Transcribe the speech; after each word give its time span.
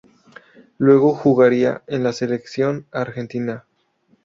Luego 0.79 1.13
jugaría 1.13 1.83
en 1.85 2.03
la 2.03 2.11
Selección 2.11 2.87
Argentina. 2.89 3.65